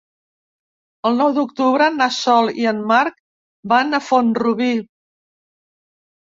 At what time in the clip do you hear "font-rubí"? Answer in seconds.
4.07-4.71